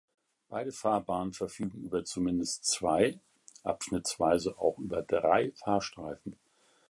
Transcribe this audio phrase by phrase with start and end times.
[0.49, 3.19] Beide Fahrbahnen verfügen über zumindest zwei,
[3.61, 6.39] abschnittsweise auch über drei Fahrstreifen.